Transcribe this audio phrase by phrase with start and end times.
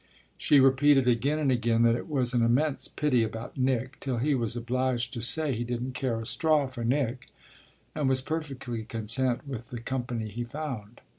[0.35, 4.33] She repeated again and again that it was an immense pity about Nick, till he
[4.33, 7.27] was obliged to say he didn't care a straw for Nick
[7.93, 11.01] and was perfectly content with the company he found.